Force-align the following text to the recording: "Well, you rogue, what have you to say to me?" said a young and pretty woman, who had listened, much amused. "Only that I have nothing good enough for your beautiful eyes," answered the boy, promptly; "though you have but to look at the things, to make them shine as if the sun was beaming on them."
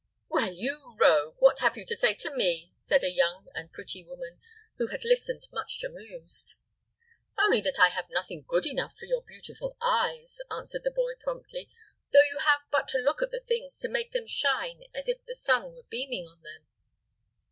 "Well, 0.29 0.51
you 0.51 0.97
rogue, 0.99 1.35
what 1.37 1.59
have 1.59 1.77
you 1.77 1.85
to 1.85 1.95
say 1.95 2.15
to 2.15 2.31
me?" 2.35 2.73
said 2.81 3.03
a 3.03 3.11
young 3.11 3.45
and 3.53 3.71
pretty 3.71 4.03
woman, 4.03 4.39
who 4.77 4.87
had 4.87 5.05
listened, 5.05 5.47
much 5.51 5.83
amused. 5.83 6.55
"Only 7.37 7.61
that 7.61 7.77
I 7.79 7.89
have 7.89 8.09
nothing 8.09 8.43
good 8.47 8.65
enough 8.65 8.97
for 8.97 9.05
your 9.05 9.21
beautiful 9.21 9.77
eyes," 9.79 10.39
answered 10.49 10.83
the 10.85 10.89
boy, 10.89 11.13
promptly; 11.19 11.69
"though 12.11 12.23
you 12.31 12.39
have 12.39 12.61
but 12.71 12.87
to 12.87 12.97
look 12.97 13.21
at 13.21 13.29
the 13.29 13.41
things, 13.41 13.77
to 13.77 13.89
make 13.89 14.11
them 14.11 14.25
shine 14.25 14.85
as 14.91 15.07
if 15.07 15.23
the 15.23 15.35
sun 15.35 15.71
was 15.75 15.85
beaming 15.87 16.25
on 16.25 16.41
them." 16.41 16.65